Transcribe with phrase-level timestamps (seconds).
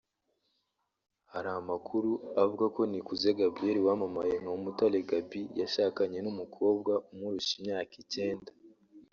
[1.33, 2.11] Hari amakuru
[2.43, 8.51] avuga ko Nikuze Gabriel wamamaye nka Umutare Gaby yashakanye n’umukobwa umurusha imyaka icyenda